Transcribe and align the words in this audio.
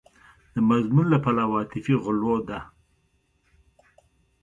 د 0.53 0.55
مضمون 0.69 1.05
له 1.13 1.19
پلوه 1.23 1.53
عاطفي 1.57 1.93
غلوه 2.03 2.37
ده. 2.49 2.59